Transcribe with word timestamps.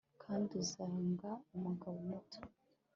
Kandi 0.23 0.51
uzanga 0.61 1.29
Umugabo 1.55 1.97
muto 2.09 2.39